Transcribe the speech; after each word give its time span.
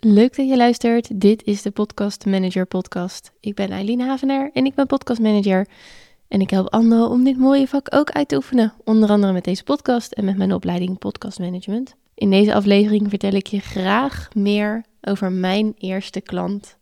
Leuk 0.00 0.36
dat 0.36 0.48
je 0.48 0.56
luistert. 0.56 1.20
Dit 1.20 1.44
is 1.44 1.62
de 1.62 1.70
Podcast 1.70 2.26
Manager 2.26 2.66
Podcast. 2.66 3.32
Ik 3.40 3.54
ben 3.54 3.70
Eileen 3.70 4.00
Havenaar 4.00 4.50
en 4.52 4.64
ik 4.64 4.74
ben 4.74 4.86
podcast 4.86 5.20
manager. 5.20 5.66
En 6.28 6.40
ik 6.40 6.50
help 6.50 6.72
anderen 6.72 7.08
om 7.08 7.24
dit 7.24 7.38
mooie 7.38 7.68
vak 7.68 7.94
ook 7.94 8.10
uit 8.10 8.28
te 8.28 8.36
oefenen. 8.36 8.72
Onder 8.84 9.10
andere 9.10 9.32
met 9.32 9.44
deze 9.44 9.64
podcast 9.64 10.12
en 10.12 10.24
met 10.24 10.36
mijn 10.36 10.54
opleiding 10.54 10.98
Podcast 10.98 11.38
Management. 11.38 11.94
In 12.14 12.30
deze 12.30 12.54
aflevering 12.54 13.08
vertel 13.08 13.32
ik 13.32 13.46
je 13.46 13.60
graag 13.60 14.28
meer 14.34 14.84
over 15.00 15.32
mijn 15.32 15.74
eerste 15.78 16.20
klant. 16.20 16.76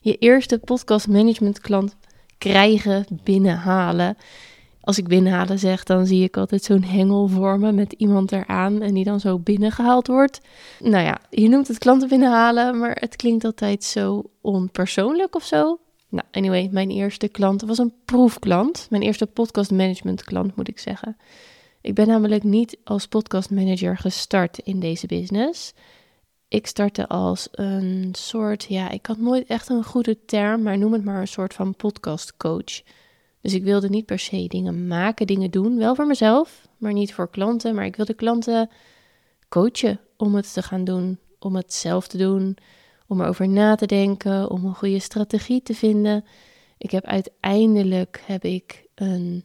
Je 0.00 0.16
eerste 0.16 0.58
podcast 0.58 1.08
management 1.08 1.60
klant 1.60 1.96
krijgen, 2.38 3.06
binnenhalen 3.22 4.16
als 4.86 4.98
ik 4.98 5.08
binnenhalen 5.08 5.58
zeg, 5.58 5.84
dan 5.84 6.06
zie 6.06 6.22
ik 6.22 6.36
altijd 6.36 6.62
zo'n 6.62 6.82
hengel 6.82 7.28
vormen 7.28 7.74
met 7.74 7.92
iemand 7.92 8.32
eraan 8.32 8.82
en 8.82 8.94
die 8.94 9.04
dan 9.04 9.20
zo 9.20 9.38
binnengehaald 9.38 10.06
wordt. 10.06 10.40
Nou 10.80 11.04
ja, 11.04 11.20
je 11.30 11.48
noemt 11.48 11.68
het 11.68 11.78
klanten 11.78 12.08
binnenhalen, 12.08 12.78
maar 12.78 12.96
het 13.00 13.16
klinkt 13.16 13.44
altijd 13.44 13.84
zo 13.84 14.30
onpersoonlijk 14.40 15.34
of 15.34 15.44
zo. 15.44 15.78
Nou, 16.08 16.26
anyway, 16.30 16.68
mijn 16.72 16.90
eerste 16.90 17.28
klant 17.28 17.62
was 17.62 17.78
een 17.78 17.92
proefklant. 18.04 18.86
Mijn 18.90 19.02
eerste 19.02 19.26
podcast 19.26 19.70
management 19.70 20.24
klant, 20.24 20.56
moet 20.56 20.68
ik 20.68 20.78
zeggen. 20.78 21.16
Ik 21.80 21.94
ben 21.94 22.06
namelijk 22.06 22.42
niet 22.42 22.76
als 22.84 23.06
podcast 23.06 23.50
manager 23.50 23.96
gestart 23.96 24.58
in 24.58 24.80
deze 24.80 25.06
business. 25.06 25.72
Ik 26.48 26.66
startte 26.66 27.08
als 27.08 27.48
een 27.50 28.08
soort, 28.12 28.64
ja, 28.68 28.90
ik 28.90 29.06
had 29.06 29.18
nooit 29.18 29.46
echt 29.46 29.68
een 29.68 29.84
goede 29.84 30.24
term, 30.24 30.62
maar 30.62 30.78
noem 30.78 30.92
het 30.92 31.04
maar 31.04 31.20
een 31.20 31.28
soort 31.28 31.54
van 31.54 31.76
podcast 31.76 32.36
coach. 32.36 32.82
Dus 33.46 33.54
ik 33.54 33.64
wilde 33.64 33.88
niet 33.88 34.06
per 34.06 34.18
se 34.18 34.46
dingen 34.46 34.86
maken, 34.86 35.26
dingen 35.26 35.50
doen. 35.50 35.78
Wel 35.78 35.94
voor 35.94 36.06
mezelf, 36.06 36.68
maar 36.76 36.92
niet 36.92 37.14
voor 37.14 37.30
klanten. 37.30 37.74
Maar 37.74 37.84
ik 37.84 37.96
wilde 37.96 38.14
klanten 38.14 38.70
coachen 39.48 40.00
om 40.16 40.34
het 40.34 40.52
te 40.52 40.62
gaan 40.62 40.84
doen. 40.84 41.18
Om 41.38 41.56
het 41.56 41.74
zelf 41.74 42.08
te 42.08 42.16
doen. 42.16 42.56
Om 43.06 43.20
erover 43.20 43.48
na 43.48 43.74
te 43.74 43.86
denken. 43.86 44.50
Om 44.50 44.64
een 44.64 44.74
goede 44.74 44.98
strategie 44.98 45.62
te 45.62 45.74
vinden. 45.74 46.24
Ik 46.78 46.90
heb 46.90 47.04
uiteindelijk 47.04 48.22
heb 48.24 48.44
ik 48.44 48.86
een. 48.94 49.44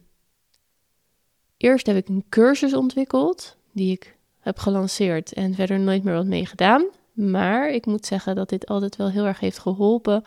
Eerst 1.56 1.86
heb 1.86 1.96
ik 1.96 2.08
een 2.08 2.24
cursus 2.28 2.74
ontwikkeld. 2.74 3.56
Die 3.72 3.92
ik 3.92 4.16
heb 4.40 4.58
gelanceerd 4.58 5.32
en 5.32 5.54
verder 5.54 5.80
nooit 5.80 6.02
meer 6.02 6.14
wat 6.14 6.26
mee 6.26 6.46
gedaan. 6.46 6.84
Maar 7.12 7.70
ik 7.70 7.86
moet 7.86 8.06
zeggen 8.06 8.34
dat 8.34 8.48
dit 8.48 8.66
altijd 8.66 8.96
wel 8.96 9.10
heel 9.10 9.24
erg 9.24 9.40
heeft 9.40 9.58
geholpen 9.58 10.24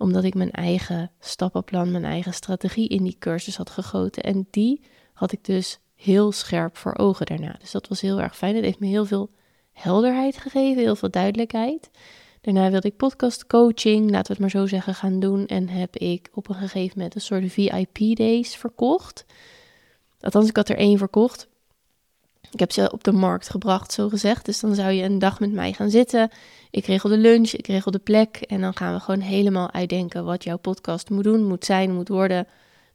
omdat 0.00 0.24
ik 0.24 0.34
mijn 0.34 0.50
eigen 0.50 1.10
stappenplan, 1.18 1.90
mijn 1.90 2.04
eigen 2.04 2.34
strategie 2.34 2.88
in 2.88 3.02
die 3.02 3.16
cursus 3.18 3.56
had 3.56 3.70
gegoten. 3.70 4.22
En 4.22 4.46
die 4.50 4.82
had 5.12 5.32
ik 5.32 5.44
dus 5.44 5.78
heel 5.94 6.32
scherp 6.32 6.76
voor 6.76 6.98
ogen 6.98 7.26
daarna. 7.26 7.56
Dus 7.58 7.70
dat 7.70 7.88
was 7.88 8.00
heel 8.00 8.20
erg 8.20 8.36
fijn. 8.36 8.54
Het 8.54 8.64
heeft 8.64 8.78
me 8.78 8.86
heel 8.86 9.04
veel 9.04 9.30
helderheid 9.72 10.36
gegeven, 10.36 10.82
heel 10.82 10.96
veel 10.96 11.10
duidelijkheid. 11.10 11.90
Daarna 12.40 12.70
wilde 12.70 12.88
ik 12.88 12.96
podcast 12.96 13.46
coaching, 13.46 14.10
laten 14.10 14.26
we 14.26 14.32
het 14.32 14.38
maar 14.38 14.62
zo 14.62 14.66
zeggen, 14.66 14.94
gaan 14.94 15.20
doen. 15.20 15.46
En 15.46 15.68
heb 15.68 15.96
ik 15.96 16.28
op 16.32 16.48
een 16.48 16.54
gegeven 16.54 16.92
moment 16.96 17.14
een 17.14 17.20
soort 17.20 17.52
VIP 17.52 18.16
days 18.16 18.56
verkocht. 18.56 19.24
Althans, 20.20 20.48
ik 20.48 20.56
had 20.56 20.68
er 20.68 20.76
één 20.76 20.98
verkocht. 20.98 21.48
Ik 22.50 22.58
heb 22.60 22.72
ze 22.72 22.92
op 22.92 23.04
de 23.04 23.12
markt 23.12 23.50
gebracht, 23.50 23.92
zo 23.92 24.08
gezegd. 24.08 24.44
Dus 24.44 24.60
dan 24.60 24.74
zou 24.74 24.92
je 24.92 25.02
een 25.02 25.18
dag 25.18 25.40
met 25.40 25.52
mij 25.52 25.72
gaan 25.72 25.90
zitten. 25.90 26.30
Ik 26.70 26.86
regel 26.86 27.08
de 27.08 27.16
lunch, 27.16 27.50
ik 27.52 27.66
regel 27.66 27.90
de 27.90 27.98
plek. 27.98 28.36
En 28.36 28.60
dan 28.60 28.76
gaan 28.76 28.94
we 28.94 29.00
gewoon 29.00 29.20
helemaal 29.20 29.72
uitdenken 29.72 30.24
wat 30.24 30.44
jouw 30.44 30.56
podcast 30.56 31.10
moet 31.10 31.24
doen, 31.24 31.46
moet 31.46 31.64
zijn, 31.64 31.94
moet 31.94 32.08
worden. 32.08 32.46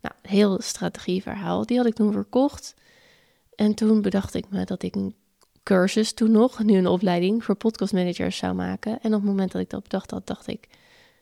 Nou, 0.01 0.15
heel 0.21 0.61
strategieverhaal. 0.61 1.65
Die 1.65 1.77
had 1.77 1.85
ik 1.85 1.93
toen 1.93 2.11
verkocht. 2.11 2.73
En 3.55 3.73
toen 3.73 4.01
bedacht 4.01 4.33
ik 4.33 4.45
me 4.49 4.65
dat 4.65 4.83
ik 4.83 4.95
een 4.95 5.15
cursus 5.63 6.13
toen 6.13 6.31
nog, 6.31 6.63
nu 6.63 6.77
een 6.77 6.87
opleiding 6.87 7.43
voor 7.43 7.55
podcastmanagers 7.55 8.37
zou 8.37 8.53
maken. 8.53 8.91
En 9.01 9.13
op 9.13 9.21
het 9.21 9.29
moment 9.29 9.51
dat 9.51 9.61
ik 9.61 9.69
dat 9.69 9.83
bedacht 9.83 10.11
had, 10.11 10.27
dacht 10.27 10.47
ik, 10.47 10.67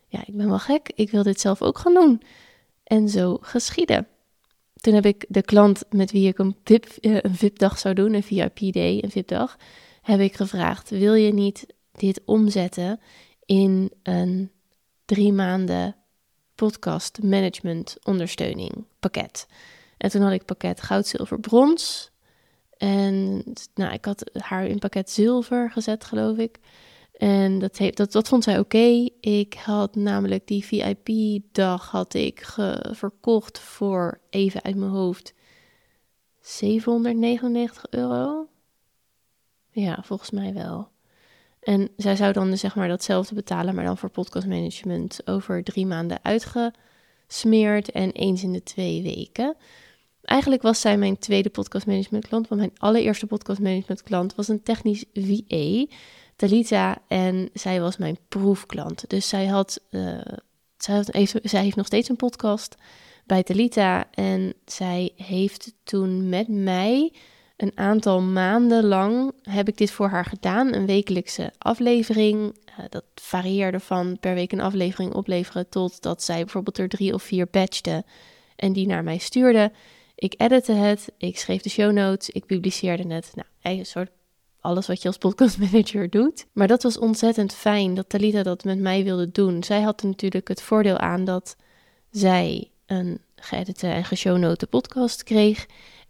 ja, 0.08 0.20
ik 0.26 0.38
ben 0.38 0.50
wel 0.50 0.60
gek. 0.60 0.92
Ik 0.96 1.12
wil 1.12 1.24
dit 1.24 1.40
zelf 1.40 1.62
ook 1.62 1.78
gaan 1.78 1.94
doen. 1.94 2.22
En 2.84 3.10
zo 3.10 3.38
geschieden. 3.42 4.08
Toen 4.84 4.94
heb 4.94 5.06
ik 5.06 5.26
de 5.30 5.42
klant 5.42 5.84
met 5.90 6.12
wie 6.12 6.28
ik 6.28 6.38
een, 6.38 6.56
VIP, 6.64 6.86
eh, 6.86 7.18
een 7.22 7.36
VIP-dag 7.36 7.80
zou 7.80 7.94
doen, 7.94 8.14
een 8.14 8.24
VIP-day, 8.24 9.00
een 9.02 9.12
VIP-dag, 9.12 9.58
heb 10.02 10.20
ik 10.20 10.36
gevraagd: 10.36 10.90
wil 10.90 11.14
je 11.14 11.34
niet 11.34 11.66
dit 11.92 12.22
omzetten 12.26 13.00
in 13.46 13.92
een 14.04 14.52
drie 15.06 15.34
maanden 15.34 15.96
podcast 16.56 17.22
management 17.22 17.98
ondersteuning 18.04 18.86
pakket? 19.00 19.48
En 19.98 20.10
toen 20.10 20.22
had 20.22 20.32
ik 20.32 20.46
pakket 20.46 20.82
goud, 20.82 21.08
zilver, 21.08 21.40
brons. 21.40 22.12
En 22.78 23.44
nou, 23.74 23.94
ik 23.94 24.06
had 24.06 24.30
haar 24.34 24.66
in 24.66 24.80
pakket 24.80 25.10
zilver 25.10 25.72
gezet, 25.72 26.04
geloof 26.04 26.38
ik. 26.38 26.60
En 27.24 27.60
dat, 27.60 28.12
dat 28.12 28.28
vond 28.28 28.44
zij 28.44 28.60
oké. 28.60 29.10
Ik 29.20 29.54
had 29.54 29.96
namelijk 29.96 30.48
die 30.48 30.66
VIP-dag 30.66 31.90
had 31.90 32.14
ik 32.14 32.46
verkocht 32.92 33.60
voor, 33.60 34.20
even 34.30 34.64
uit 34.64 34.76
mijn 34.76 34.92
hoofd, 34.92 35.34
799 36.42 37.86
euro. 37.90 38.48
Ja, 39.72 40.04
volgens 40.04 40.32
mij 40.32 40.54
wel. 40.54 40.88
En 41.60 41.90
zij 41.98 42.16
zou 42.16 42.34
dan 42.34 42.50
dus 42.50 42.60
zeg 42.60 42.76
maar 42.76 42.88
datzelfde 42.88 43.36
betalen, 43.36 43.76
maar 43.76 43.86
dan 43.86 43.98
voor 43.98 44.10
podcastmanagement 44.10 45.28
over 45.28 45.64
drie 45.64 45.86
maanden 45.86 46.20
uitgesmeerd 46.24 47.92
en 47.92 48.12
eens 48.12 48.44
in 48.44 48.54
de 48.54 48.64
twee 48.64 49.04
weken. 49.04 49.56
Eigenlijk 50.22 50.62
was 50.62 50.82
zij 50.82 50.98
mijn 50.98 51.18
tweede 51.18 51.50
podcastmanagement 51.50 52.28
klant, 52.28 52.48
want 52.48 52.62
mijn 52.62 52.74
allereerste 52.78 53.26
podcastmanagement 53.26 54.04
klant 54.04 54.36
was 54.36 54.48
een 54.48 54.64
technisch 54.64 55.06
VA. 55.14 55.86
Talita 56.36 56.98
en 57.08 57.50
zij 57.54 57.82
was 57.82 57.98
mijn 57.98 58.18
proefklant. 58.28 59.10
Dus 59.10 59.30
zij 59.30 59.46
had, 59.46 59.80
uh, 59.92 60.22
zij, 60.78 61.62
heeft 61.62 61.76
nog 61.76 61.86
steeds 61.86 62.10
een 62.10 62.16
podcast 62.16 62.76
bij 63.26 63.44
Talita 63.44 64.08
en 64.12 64.54
zij 64.66 65.12
heeft 65.16 65.74
toen 65.84 66.30
met 66.30 66.48
mij 66.48 67.14
een 67.58 67.72
aantal 67.76 68.22
maanden 68.22 68.86
lang 68.86 69.32
heb 69.42 69.68
ik 69.68 69.78
dit 69.78 69.92
voor 69.92 70.08
haar 70.08 70.26
gedaan, 70.26 70.74
een 70.74 70.86
wekelijkse 70.86 71.52
aflevering. 71.58 72.58
Uh, 72.80 72.86
dat 72.90 73.04
varieerde 73.16 73.80
van 73.80 74.18
per 74.20 74.34
week 74.34 74.52
een 74.52 74.62
aflevering 74.62 75.14
opleveren 75.14 75.70
tot 75.70 76.02
dat 76.02 76.24
zij 76.24 76.40
bijvoorbeeld 76.40 76.78
er 76.78 76.90
drie 76.90 77.14
of 77.14 77.24
vier 77.24 77.48
batchte 77.52 78.04
en 78.56 78.74
die 78.74 78.88
naar 78.88 79.04
mij 79.04 79.18
stuurde. 79.18 79.72
Ik 80.16 80.34
editte 80.38 80.72
het, 80.72 81.12
ik 81.18 81.38
schreef 81.38 81.62
de 81.62 81.70
show 81.70 81.92
notes, 81.92 82.30
ik 82.30 82.46
publiceerde 82.46 83.14
het. 83.14 83.32
Nou, 83.36 83.78
een 83.78 83.86
soort 83.86 84.10
alles 84.64 84.88
wat 84.88 85.02
je 85.02 85.08
als 85.08 85.18
podcastmanager 85.18 86.10
doet. 86.10 86.46
Maar 86.54 86.68
dat 86.68 86.84
was 86.84 86.98
ontzettend 86.98 87.54
fijn 87.54 87.94
dat 87.94 88.10
Talita 88.10 88.44
dat 88.44 88.64
met 88.64 88.80
mij 88.80 89.04
wilde 89.04 89.32
doen. 89.32 89.64
Zij 89.64 89.82
had 89.82 90.04
natuurlijk 90.04 90.48
het 90.48 90.62
voordeel 90.62 90.98
aan 90.98 91.26
dat 91.26 91.56
zij 92.12 92.72
een 92.86 93.20
geëdite 93.36 93.88
en 93.88 94.06
geshownote 94.06 94.68
podcast 94.68 95.24
kreeg. 95.24 95.66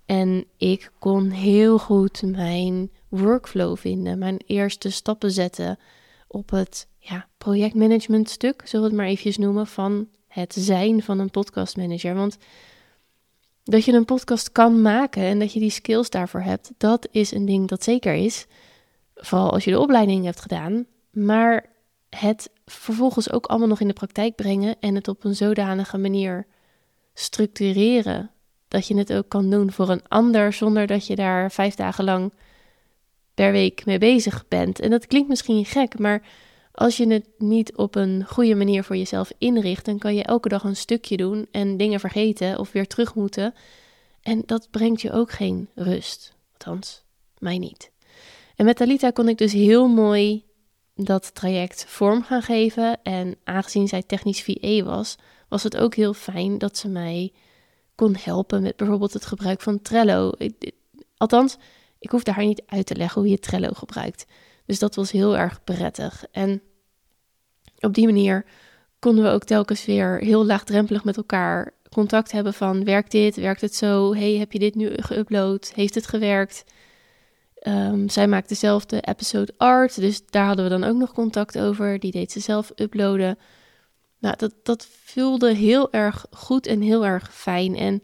En 0.06 0.46
ik 0.58 0.92
kon 1.00 1.30
heel 1.30 1.80
goed 1.80 2.22
mijn 2.22 2.92
workflow 3.08 3.78
vinden, 3.78 4.18
mijn 4.18 4.38
eerste 4.46 4.90
stappen 4.90 5.32
zetten 5.32 5.80
op 6.28 6.50
het 6.50 6.88
ja, 6.98 7.28
projectmanagement 7.38 8.30
stuk, 8.30 8.62
zullen 8.66 8.86
we 8.86 8.92
het 8.92 9.02
maar 9.02 9.10
eventjes 9.10 9.38
noemen, 9.38 9.68
van 9.68 10.08
het 10.28 10.56
zijn 10.60 11.04
van 11.04 11.20
een 11.20 11.32
podcastmanager. 11.32 12.16
Want 12.16 12.38
dat 13.64 13.86
je 13.86 13.94
een 13.94 14.06
podcast 14.06 14.52
kan 14.52 14.82
maken 14.82 15.24
en 15.24 15.40
dat 15.40 15.54
je 15.54 15.60
die 15.60 15.70
skills 15.70 16.10
daarvoor 16.10 16.42
hebt, 16.42 16.72
dat 16.78 17.08
is 17.12 17.32
een 17.32 17.46
ding 17.46 17.68
dat 17.68 17.84
zeker 17.84 18.14
is. 18.14 18.46
Vooral 19.16 19.52
als 19.52 19.64
je 19.64 19.72
de 19.72 19.80
opleiding 19.80 20.26
hebt 20.26 20.42
gedaan. 20.42 20.86
Maar 21.12 21.66
het 22.10 22.50
vervolgens 22.66 23.32
ook 23.32 23.46
allemaal 23.46 23.68
nog 23.68 23.80
in 23.80 23.88
de 23.88 23.94
praktijk 23.94 24.36
brengen 24.36 24.76
en 24.80 24.96
het 24.96 25.08
op 25.08 25.24
een 25.24 25.36
zodanige 25.36 25.98
manier 25.98 26.48
structureren. 27.14 28.32
Dat 28.68 28.88
je 28.88 28.98
het 28.98 29.14
ook 29.14 29.30
kan 29.30 29.50
doen 29.50 29.72
voor 29.72 29.90
een 29.90 30.08
ander 30.08 30.54
zonder 30.54 30.88
dat 30.88 31.08
je 31.08 31.16
daar 31.16 31.52
vijf 31.52 31.76
dagen 31.76 32.04
lang 32.04 32.34
per 33.34 33.52
week 33.52 33.86
mee 33.86 33.98
bezig 33.98 34.48
bent. 34.48 34.80
En 34.80 34.90
dat 34.90 35.08
klinkt 35.08 35.30
misschien 35.30 35.66
gek, 35.66 36.00
maar 36.00 36.22
als 36.74 36.98
je 36.98 37.08
het 37.08 37.28
niet 37.38 37.76
op 37.76 37.96
een 37.96 38.26
goede 38.28 38.56
manier 38.56 38.84
voor 38.84 38.98
jezelf 38.98 39.32
inricht, 39.38 39.86
dan 39.86 39.98
kan 39.98 40.16
je 40.16 40.24
elke 40.24 40.50
dag 40.50 40.64
een 40.64 40.76
stukje 40.76 41.18
doen 41.18 41.48
en 41.52 41.78
dingen 41.78 42.00
vergeten 42.00 42.60
of 42.60 42.72
weer 42.72 42.88
terug 42.88 43.16
moeten. 43.16 43.54
En 44.22 44.44
dat 44.46 44.68
brengt 44.72 45.02
je 45.02 45.12
ook 45.12 45.32
geen 45.32 45.70
rust. 45.76 46.36
Althans, 46.52 47.04
mij 47.38 47.58
niet. 47.58 47.92
En 48.56 48.66
met 48.66 48.76
Talita 48.76 49.10
kon 49.10 49.30
ik 49.30 49.38
dus 49.38 49.54
heel 49.54 49.88
mooi 49.88 50.46
dat 50.96 51.36
traject 51.36 51.86
vorm 51.88 52.24
gaan 52.24 52.42
geven. 52.42 53.04
En 53.04 53.36
aangezien 53.44 53.88
zij 53.88 54.04
technisch 54.04 54.44
VA 54.44 54.84
was, 54.84 55.16
was 55.50 55.64
het 55.64 55.78
ook 55.78 55.96
heel 55.96 56.14
fijn 56.14 56.58
dat 56.58 56.78
ze 56.78 56.88
mij 56.88 57.32
kon 57.96 58.16
helpen 58.20 58.62
met 58.62 58.76
bijvoorbeeld 58.76 59.14
het 59.14 59.26
gebruik 59.26 59.62
van 59.62 59.82
Trello. 59.82 60.32
althans, 61.18 61.58
ik 62.00 62.10
hoefde 62.10 62.32
haar 62.32 62.46
niet 62.46 62.64
uit 62.66 62.86
te 62.86 62.96
leggen 62.96 63.22
hoe 63.22 63.30
je 63.30 63.40
Trello 63.40 63.70
gebruikt. 63.74 64.26
Dus 64.66 64.80
dat 64.80 64.96
was 64.96 65.12
heel 65.12 65.38
erg 65.38 65.64
prettig. 65.64 66.26
En 66.32 66.62
op 67.80 67.94
die 67.94 68.06
manier 68.06 68.46
konden 69.00 69.24
we 69.24 69.30
ook 69.30 69.44
telkens 69.44 69.86
weer 69.86 70.18
heel 70.18 70.46
laagdrempelig 70.46 71.04
met 71.04 71.18
elkaar 71.18 71.74
contact 71.90 72.32
hebben 72.32 72.54
van 72.54 72.84
werkt 72.84 73.12
dit, 73.12 73.36
werkt 73.36 73.62
het 73.62 73.76
zo, 73.76 74.14
hey 74.14 74.38
heb 74.38 74.52
je 74.52 74.60
dit 74.60 74.76
nu 74.76 74.90
geüpload, 74.96 75.74
heeft 75.74 75.96
het 75.96 76.08
gewerkt? 76.08 76.64
Ehm, 77.64 78.08
zij 78.08 78.28
maakte 78.28 78.56
zelf 78.56 78.86
de 78.86 79.02
episode 79.02 79.54
art, 79.58 79.96
dus 79.96 80.26
daar 80.26 80.46
hadden 80.46 80.66
we 80.66 80.72
dan 80.72 80.84
ook 80.84 80.98
nog 80.98 81.14
contact 81.14 81.60
over. 81.60 82.00
Die 82.00 82.12
deed 82.12 82.32
ze 82.32 82.40
zelf 82.40 82.72
uploaden. 82.76 83.38
Nou, 84.20 84.36
dat, 84.38 84.54
dat 84.64 84.88
voelde 85.04 85.54
heel 85.54 85.92
erg 85.92 86.26
goed 86.32 86.68
en 86.68 86.82
heel 86.82 87.06
erg 87.06 87.34
fijn. 87.34 87.76
En 87.76 88.02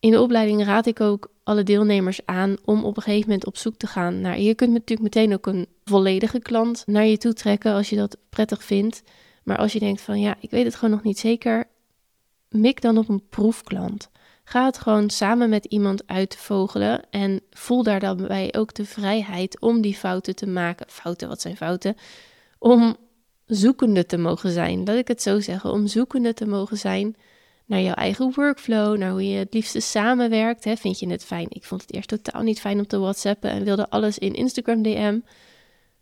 in 0.00 0.10
de 0.10 0.20
opleiding 0.20 0.64
raad 0.64 0.86
ik 0.86 1.00
ook 1.00 1.30
alle 1.50 1.62
deelnemers 1.62 2.20
aan 2.24 2.56
om 2.64 2.84
op 2.84 2.96
een 2.96 3.02
gegeven 3.02 3.28
moment 3.28 3.46
op 3.46 3.56
zoek 3.56 3.76
te 3.76 3.86
gaan 3.86 4.20
naar. 4.20 4.40
Je 4.40 4.54
kunt 4.54 4.72
natuurlijk 4.72 5.14
meteen 5.14 5.34
ook 5.34 5.46
een 5.46 5.66
volledige 5.84 6.38
klant 6.38 6.82
naar 6.86 7.06
je 7.06 7.18
toe 7.18 7.32
trekken 7.32 7.72
als 7.72 7.90
je 7.90 7.96
dat 7.96 8.16
prettig 8.28 8.64
vindt. 8.64 9.02
Maar 9.44 9.56
als 9.56 9.72
je 9.72 9.78
denkt 9.78 10.00
van 10.00 10.20
ja, 10.20 10.36
ik 10.40 10.50
weet 10.50 10.64
het 10.64 10.74
gewoon 10.74 10.90
nog 10.90 11.02
niet 11.02 11.18
zeker, 11.18 11.64
mik 12.48 12.80
dan 12.80 12.98
op 12.98 13.08
een 13.08 13.28
proefklant. 13.28 14.10
Ga 14.44 14.64
het 14.64 14.78
gewoon 14.78 15.10
samen 15.10 15.48
met 15.48 15.64
iemand 15.64 16.06
uitvogelen 16.06 17.02
en 17.10 17.40
voel 17.50 17.82
daar 17.82 18.00
dan 18.00 18.26
bij 18.26 18.54
ook 18.56 18.74
de 18.74 18.84
vrijheid 18.84 19.60
om 19.60 19.80
die 19.80 19.94
fouten 19.94 20.36
te 20.36 20.46
maken. 20.46 20.86
Fouten, 20.88 21.28
wat 21.28 21.40
zijn 21.40 21.56
fouten? 21.56 21.96
Om 22.58 22.96
zoekende 23.46 24.06
te 24.06 24.18
mogen 24.18 24.50
zijn. 24.50 24.84
Laat 24.84 24.96
ik 24.96 25.08
het 25.08 25.22
zo 25.22 25.40
zeggen, 25.40 25.70
om 25.70 25.86
zoekende 25.86 26.34
te 26.34 26.46
mogen 26.46 26.76
zijn 26.76 27.16
naar 27.70 27.80
jouw 27.80 27.94
eigen 27.94 28.32
workflow, 28.34 28.96
naar 28.96 29.10
hoe 29.10 29.28
je 29.28 29.38
het 29.38 29.54
liefste 29.54 29.80
samenwerkt. 29.80 30.64
Hè. 30.64 30.76
Vind 30.76 30.98
je 30.98 31.08
het 31.08 31.24
fijn? 31.24 31.46
Ik 31.48 31.64
vond 31.64 31.80
het 31.80 31.94
eerst 31.94 32.08
totaal 32.08 32.42
niet 32.42 32.60
fijn 32.60 32.78
om 32.78 32.86
te 32.86 32.98
whatsappen 32.98 33.50
en 33.50 33.64
wilde 33.64 33.90
alles 33.90 34.18
in 34.18 34.34
Instagram 34.34 34.82
DM. 34.82 35.18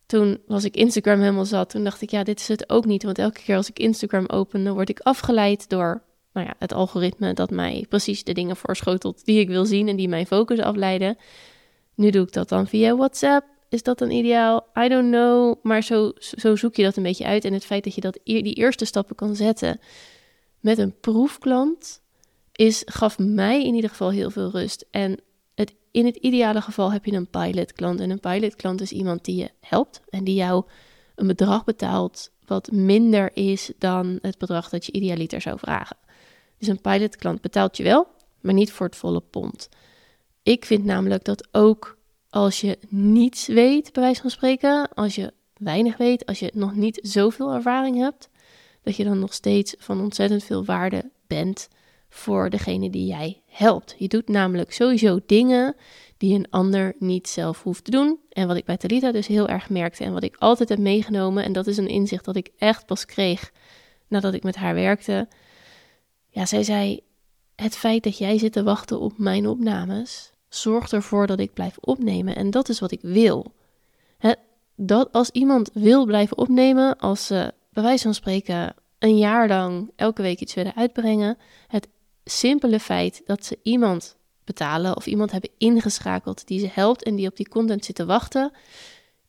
Toen 0.07 0.39
was 0.47 0.65
ik 0.65 0.77
Instagram 0.77 1.21
helemaal 1.21 1.45
zat. 1.45 1.71
Toen 1.71 1.85
dacht 1.85 2.03
ik, 2.03 2.11
ja, 2.11 2.23
dit 2.23 2.41
is 2.41 2.49
het 2.49 2.71
ook 2.71 2.85
niet. 2.85 3.03
Want 3.03 3.19
elke 3.19 3.43
keer 3.43 3.57
als 3.57 3.69
ik 3.69 3.79
Instagram 3.79 4.25
open, 4.27 4.65
dan 4.65 4.75
word 4.75 4.89
ik 4.89 5.01
afgeleid 5.01 5.69
door 5.69 6.03
nou 6.33 6.47
ja, 6.47 6.55
het 6.59 6.73
algoritme 6.73 7.35
dat 7.35 7.51
mij 7.51 7.87
precies 7.89 8.25
de 8.25 8.33
dingen 8.33 8.57
voorschotelt 8.57 9.25
die 9.25 9.41
ik 9.41 9.49
wil 9.49 9.65
zien 9.65 9.89
en 9.89 9.97
die 9.97 10.09
mijn 10.09 10.27
focus 10.27 10.59
afleiden. 10.59 11.17
Nu 11.95 12.11
doe 12.11 12.23
ik 12.23 12.33
dat 12.33 12.49
dan 12.49 12.67
via 12.67 12.97
WhatsApp. 12.97 13.47
Is 13.69 13.83
dat 13.83 13.99
dan 13.99 14.11
ideaal? 14.11 14.67
I 14.85 14.89
don't 14.89 15.11
know. 15.11 15.55
Maar 15.63 15.83
zo, 15.83 16.13
zo 16.19 16.57
zoek 16.57 16.75
je 16.77 16.83
dat 16.83 16.97
een 16.97 17.03
beetje 17.03 17.25
uit. 17.25 17.45
En 17.45 17.53
het 17.53 17.65
feit 17.65 17.85
dat 17.85 17.95
je 17.95 18.01
dat, 18.01 18.19
die 18.25 18.55
eerste 18.55 18.85
stappen 18.85 19.17
kan 19.17 19.37
zetten 19.37 19.81
met 20.61 20.79
een 20.79 21.01
proefklant, 21.01 22.01
is, 22.53 22.83
gaf 22.85 23.19
mij 23.19 23.65
in 23.65 23.75
ieder 23.75 23.91
geval 23.91 24.11
heel 24.11 24.31
veel 24.31 24.51
rust. 24.51 24.87
En 24.91 25.21
het, 25.55 25.75
in 25.91 26.07
het 26.07 26.17
ideale 26.17 26.61
geval 26.61 26.93
heb 26.93 27.05
je 27.05 27.13
een 27.13 27.31
pilotklant. 27.31 28.01
En 28.01 28.11
een 28.11 28.21
pilotklant 28.21 28.81
is 28.81 28.93
iemand 28.93 29.25
die 29.25 29.37
je 29.37 29.51
helpt 29.61 30.01
en 30.09 30.25
die 30.25 30.35
jou 30.35 30.65
een 31.15 31.27
bedrag 31.27 31.65
betaalt 31.65 32.31
wat 32.47 32.71
minder 32.71 33.37
is 33.37 33.73
dan 33.79 34.19
het 34.23 34.39
bedrag 34.39 34.69
dat 34.69 34.87
je 34.87 34.93
idealiter 34.93 35.41
zou 35.41 35.59
vragen. 35.59 35.97
Dus 36.59 36.69
een 36.69 36.81
pilotklant 36.81 37.41
betaalt 37.41 37.77
je 37.77 37.83
wel, 37.83 38.07
maar 38.41 38.55
niet 38.55 38.73
voor 38.73 38.87
het 38.87 38.97
volle 38.97 39.21
pond. 39.21 39.69
Ik 40.43 40.65
vind 40.65 40.85
namelijk 40.85 41.25
dat 41.25 41.49
ook 41.53 41.99
als 42.31 42.61
je 42.61 42.79
niets 42.89 43.47
weet, 43.47 43.93
bij 43.93 44.03
wijze 44.03 44.21
van 44.21 44.31
spreken, 44.31 44.89
als 44.95 45.15
je 45.15 45.33
weinig 45.57 45.97
weet, 45.97 46.27
als 46.27 46.39
je 46.39 46.51
nog 46.55 46.75
niet 46.75 46.99
zoveel 47.03 47.53
ervaring 47.53 47.97
hebt, 47.97 48.29
dat 48.89 48.97
je 48.97 49.05
dan 49.05 49.19
nog 49.19 49.35
steeds 49.35 49.75
van 49.79 50.01
ontzettend 50.01 50.45
veel 50.45 50.65
waarde 50.65 51.11
bent 51.27 51.69
voor 52.09 52.51
degene 52.51 52.91
die 52.91 53.07
jij 53.07 53.43
helpt. 53.47 53.95
Je 53.99 54.09
doet 54.09 54.29
namelijk 54.29 54.73
sowieso 54.73 55.21
dingen 55.27 55.77
die 56.17 56.35
een 56.35 56.51
ander 56.51 56.95
niet 56.99 57.29
zelf 57.29 57.63
hoeft 57.63 57.85
te 57.85 57.91
doen. 57.91 58.19
En 58.31 58.47
wat 58.47 58.57
ik 58.57 58.65
bij 58.65 58.77
Talita 58.77 59.13
dus 59.13 59.27
heel 59.27 59.49
erg 59.49 59.71
merkte 59.71 60.05
en 60.05 60.13
wat 60.13 60.23
ik 60.23 60.37
altijd 60.39 60.69
heb 60.69 60.79
meegenomen, 60.79 61.45
en 61.45 61.53
dat 61.53 61.67
is 61.67 61.77
een 61.77 61.89
inzicht 61.89 62.25
dat 62.25 62.37
ik 62.37 62.51
echt 62.59 62.87
pas 62.87 63.05
kreeg 63.05 63.53
nadat 64.07 64.35
ik 64.35 64.43
met 64.43 64.57
haar 64.57 64.75
werkte. 64.75 65.29
Ja, 66.29 66.47
zij 66.47 66.63
zei: 66.63 67.01
Het 67.57 67.77
feit 67.77 68.03
dat 68.03 68.19
jij 68.19 68.39
zit 68.39 68.53
te 68.53 68.63
wachten 68.63 69.01
op 69.01 69.19
mijn 69.19 69.47
opnames 69.47 70.33
zorgt 70.49 70.93
ervoor 70.93 71.27
dat 71.27 71.41
ik 71.41 71.53
blijf 71.53 71.77
opnemen. 71.81 72.37
En 72.37 72.51
dat 72.51 72.69
is 72.69 72.81
wat 72.81 72.93
ik 72.93 73.01
wil. 73.03 73.53
dat 74.77 75.13
als 75.13 75.31
iemand 75.31 75.71
wil 75.73 76.07
blijven 76.07 76.39
opnemen, 76.39 76.99
als 76.99 77.27
ze 77.27 77.53
bij 77.79 77.87
wijze 77.87 78.03
van 78.03 78.15
spreken 78.15 78.75
een 78.99 79.19
jaar 79.19 79.49
lang 79.49 79.91
elke 79.97 80.23
week 80.23 80.41
iets 80.41 80.55
willen 80.55 80.77
uitbrengen, 80.77 81.39
het 81.67 81.89
simpele 82.25 82.81
feit 82.81 83.23
dat 83.25 83.45
ze 83.45 83.59
iemand 83.63 84.17
betalen 84.45 84.97
of 84.97 85.07
iemand 85.07 85.31
hebben 85.31 85.51
ingeschakeld 85.59 86.47
die 86.47 86.61
ze 86.61 86.69
helpt 86.73 87.03
en 87.03 87.17
die 87.17 87.29
op 87.29 87.37
die 87.37 87.49
content 87.49 87.85
zit 87.85 87.95
te 87.95 88.05
wachten, 88.05 88.53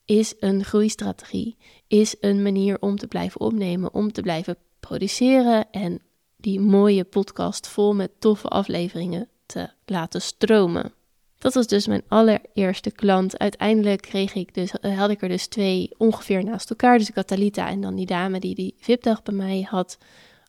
is 0.05 0.33
een 0.39 0.63
groeistrategie, 0.63 1.57
is 1.87 2.15
een 2.19 2.41
manier 2.41 2.81
om 2.81 2.97
te 2.97 3.07
blijven 3.07 3.41
opnemen, 3.41 3.93
om 3.93 4.11
te 4.11 4.21
blijven 4.21 4.57
produceren 4.79 5.71
en 5.71 6.01
die 6.37 6.59
mooie 6.59 7.03
podcast 7.03 7.67
vol 7.67 7.93
met 7.93 8.11
toffe 8.19 8.47
afleveringen 8.47 9.27
te 9.45 9.69
laten 9.85 10.21
stromen. 10.21 10.93
Dat 11.39 11.53
was 11.53 11.67
dus 11.67 11.87
mijn 11.87 12.03
allereerste 12.07 12.91
klant. 12.91 13.37
Uiteindelijk 13.37 14.01
kreeg 14.01 14.33
ik 14.33 14.53
dus, 14.53 14.71
eh, 14.71 14.97
had 14.97 15.09
ik 15.09 15.21
er 15.21 15.29
dus 15.29 15.47
twee 15.47 15.89
ongeveer 15.97 16.43
naast 16.43 16.69
elkaar. 16.69 16.97
Dus 16.97 17.09
ik 17.09 17.15
had 17.15 17.31
en 17.55 17.81
dan 17.81 17.95
die 17.95 18.05
dame 18.05 18.39
die 18.39 18.55
die 18.55 18.75
VIP-dag 18.79 19.23
bij 19.23 19.33
mij 19.33 19.67
had 19.69 19.97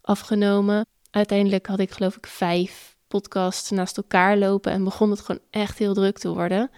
afgenomen. 0.01 0.87
Uiteindelijk 1.11 1.67
had 1.67 1.79
ik 1.79 1.91
geloof 1.91 2.17
ik 2.17 2.27
vijf 2.27 2.97
podcasts 3.09 3.71
naast 3.71 3.97
elkaar 3.97 4.37
lopen 4.37 4.73
en 4.73 4.85
begon 4.85 5.11
het 5.11 5.21
gewoon 5.21 5.41
echt 5.51 5.79
heel 5.79 5.95
druk 5.95 6.19
te 6.19 6.35
worden. 6.35 6.71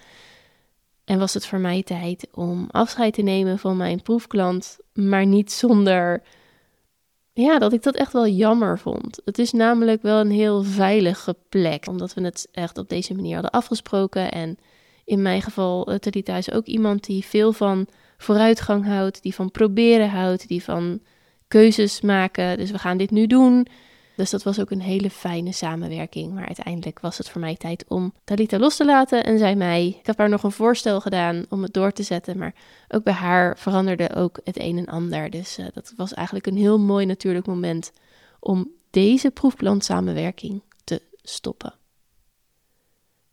En 1.05 1.19
was 1.19 1.33
het 1.33 1.45
voor 1.45 1.59
mij 1.59 1.83
tijd 1.83 2.27
om 2.31 2.67
afscheid 2.71 3.13
te 3.13 3.21
nemen 3.21 3.59
van 3.59 3.77
mijn 3.77 4.01
proefklant, 4.01 4.77
maar 4.93 5.25
niet 5.25 5.51
zonder 5.51 6.23
ja, 7.33 7.59
dat 7.59 7.73
ik 7.73 7.83
dat 7.83 7.95
echt 7.95 8.13
wel 8.13 8.27
jammer 8.27 8.79
vond. 8.79 9.21
Het 9.25 9.39
is 9.39 9.51
namelijk 9.51 10.01
wel 10.01 10.19
een 10.19 10.31
heel 10.31 10.63
veilige 10.63 11.35
plek, 11.49 11.87
omdat 11.87 12.13
we 12.13 12.21
het 12.21 12.47
echt 12.51 12.77
op 12.77 12.89
deze 12.89 13.13
manier 13.13 13.33
hadden 13.33 13.51
afgesproken. 13.51 14.31
En 14.31 14.57
in 15.05 15.21
mijn 15.21 15.41
geval, 15.41 15.91
uh, 15.91 16.37
is 16.37 16.51
ook 16.51 16.65
iemand 16.65 17.03
die 17.03 17.25
veel 17.25 17.53
van 17.53 17.87
vooruitgang 18.17 18.85
houdt, 18.85 19.21
die 19.21 19.35
van 19.35 19.51
proberen 19.51 20.09
houdt, 20.09 20.47
die 20.47 20.63
van 20.63 20.99
keuzes 21.47 22.01
maken. 22.01 22.57
Dus 22.57 22.71
we 22.71 22.77
gaan 22.77 22.97
dit 22.97 23.11
nu 23.11 23.27
doen. 23.27 23.67
Dus 24.15 24.29
dat 24.29 24.43
was 24.43 24.59
ook 24.59 24.71
een 24.71 24.81
hele 24.81 25.09
fijne 25.09 25.51
samenwerking. 25.51 26.33
Maar 26.33 26.45
uiteindelijk 26.45 26.99
was 26.99 27.17
het 27.17 27.29
voor 27.29 27.41
mij 27.41 27.55
tijd 27.55 27.85
om 27.87 28.13
Talita 28.23 28.59
los 28.59 28.75
te 28.75 28.85
laten. 28.85 29.23
En 29.23 29.37
zei 29.37 29.55
mij, 29.55 29.87
ik 29.87 30.05
heb 30.05 30.17
haar 30.17 30.29
nog 30.29 30.43
een 30.43 30.51
voorstel 30.51 31.01
gedaan 31.01 31.45
om 31.49 31.63
het 31.63 31.73
door 31.73 31.91
te 31.91 32.03
zetten. 32.03 32.37
Maar 32.37 32.55
ook 32.87 33.03
bij 33.03 33.13
haar 33.13 33.57
veranderde 33.57 34.15
ook 34.15 34.39
het 34.43 34.59
een 34.59 34.77
en 34.77 34.85
ander. 34.85 35.29
Dus 35.29 35.59
uh, 35.59 35.65
dat 35.73 35.93
was 35.95 36.13
eigenlijk 36.13 36.47
een 36.47 36.57
heel 36.57 36.79
mooi 36.79 37.05
natuurlijk 37.05 37.45
moment 37.45 37.91
om 38.39 38.71
deze 38.89 39.31
proefplantssamenwerking 39.31 40.61
te 40.83 41.01
stoppen. 41.21 41.73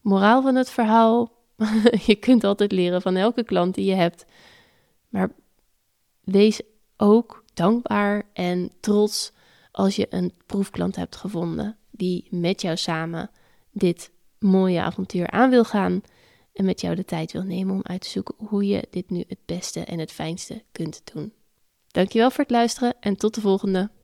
Moraal 0.01 0.43
van 0.43 0.55
het 0.55 0.71
verhaal: 0.71 1.33
je 2.07 2.17
kunt 2.21 2.45
altijd 2.45 2.73
leren 2.73 3.03
van 3.03 3.17
elke 3.17 3.45
klant 3.45 3.75
die 3.75 3.85
je 3.85 3.95
hebt. 3.95 4.25
Maar 5.09 5.31
wees 6.21 6.61
ook 6.97 7.45
dankbaar 7.55 8.23
en 8.33 8.71
trots 8.81 9.33
als 9.81 9.97
je 9.97 10.07
een 10.11 10.33
proefklant 10.47 10.97
hebt 10.97 11.17
gevonden 11.17 11.77
die 11.91 12.27
met 12.31 12.63
jou 12.63 12.77
samen 12.77 13.31
dit 13.73 14.11
mooie 14.39 14.81
avontuur 14.81 15.31
aan 15.31 15.51
wil 15.51 15.65
gaan 15.65 16.03
en 16.53 16.65
met 16.65 16.81
jou 16.81 16.95
de 16.95 17.05
tijd 17.05 17.33
wil 17.33 17.43
nemen 17.43 17.75
om 17.75 17.81
uit 17.83 18.01
te 18.01 18.09
zoeken 18.09 18.35
hoe 18.39 18.67
je 18.67 18.87
dit 18.91 19.11
nu 19.11 19.25
het 19.29 19.39
beste 19.47 19.81
en 19.81 19.99
het 19.99 20.13
fijnste 20.13 20.63
kunt 20.73 21.03
doen. 21.13 21.33
Dankjewel 21.87 22.31
voor 22.31 22.45
het 22.45 22.51
luisteren 22.51 22.95
en 23.01 23.17
tot 23.17 23.35
de 23.35 23.41
volgende. 23.41 23.91